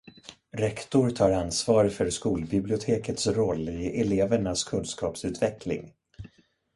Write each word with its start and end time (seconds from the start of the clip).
Rektor 0.57 1.09
tar 1.09 1.31
ansvar 1.31 1.89
för 1.89 2.09
skolbibliotekets 2.09 3.27
roll 3.27 3.69
i 3.69 4.01
elevernas 4.01 4.63
kunskapsutveckling. 4.63 5.93